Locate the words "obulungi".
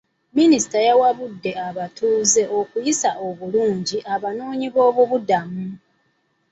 3.27-3.97